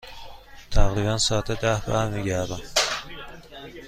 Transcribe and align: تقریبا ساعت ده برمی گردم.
تقریبا 0.71 1.17
ساعت 1.17 1.51
ده 1.51 1.81
برمی 1.87 2.23
گردم. 2.23 2.61